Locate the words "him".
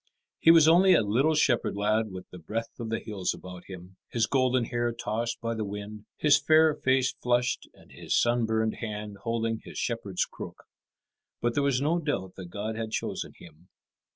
3.65-3.97, 13.37-13.69